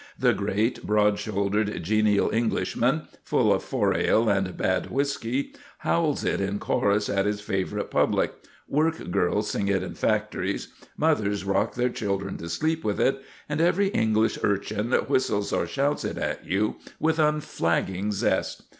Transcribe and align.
The 0.17 0.33
great, 0.33 0.81
broad 0.81 1.19
shouldered, 1.19 1.83
genial 1.83 2.31
Englishman, 2.33 3.03
full 3.23 3.53
of 3.53 3.61
four 3.63 3.95
ale 3.95 4.29
and 4.29 4.57
bad 4.57 4.89
whisky, 4.89 5.53
howls 5.77 6.23
it 6.23 6.41
in 6.41 6.57
chorus 6.57 7.07
at 7.07 7.27
his 7.27 7.39
favourite 7.39 7.91
"public," 7.91 8.33
work 8.67 9.11
girls 9.11 9.51
sing 9.51 9.67
it 9.67 9.83
in 9.83 9.93
factories, 9.93 10.69
mothers 10.97 11.43
rock 11.45 11.75
their 11.75 11.89
children 11.89 12.35
to 12.37 12.49
sleep 12.49 12.83
with 12.83 12.99
it, 12.99 13.21
and 13.47 13.61
every 13.61 13.89
English 13.89 14.39
urchin 14.41 14.91
whistles 14.91 15.53
or 15.53 15.67
shouts 15.67 16.03
it 16.03 16.17
at 16.17 16.47
you 16.47 16.77
with 16.99 17.19
unflagging 17.19 18.11
zest. 18.11 18.63